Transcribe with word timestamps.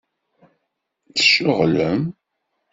Tceɣlem? 1.15 2.01